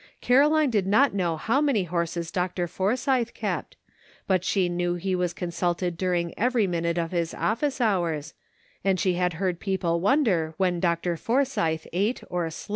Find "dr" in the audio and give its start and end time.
2.31-2.65, 10.79-11.17